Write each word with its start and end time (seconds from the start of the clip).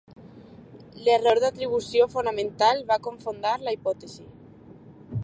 L'error 1.07 1.41
d'atribució 1.43 2.07
fonamental 2.15 2.83
va 2.93 2.99
cofundar 3.09 3.55
la 3.67 3.75
hipòtesi. 3.79 4.27